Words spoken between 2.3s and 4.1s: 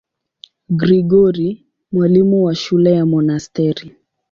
wa shule ya monasteri.